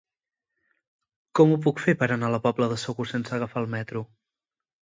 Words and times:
Com 1.39 1.53
ho 1.53 1.59
puc 1.67 1.83
fer 1.83 1.95
per 1.99 2.07
anar 2.15 2.31
a 2.31 2.35
la 2.37 2.39
Pobla 2.47 2.71
de 2.75 2.81
Segur 2.87 3.07
sense 3.15 3.37
agafar 3.39 3.67
el 3.67 3.73
metro? 3.79 4.07